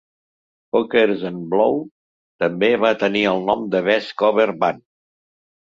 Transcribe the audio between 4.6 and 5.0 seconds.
Band.